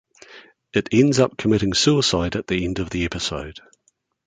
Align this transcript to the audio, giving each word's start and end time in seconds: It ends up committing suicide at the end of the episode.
It 0.73 0.89
ends 0.91 1.19
up 1.19 1.37
committing 1.37 1.75
suicide 1.75 2.35
at 2.35 2.47
the 2.47 2.65
end 2.65 2.79
of 2.79 2.89
the 2.89 3.05
episode. 3.05 3.59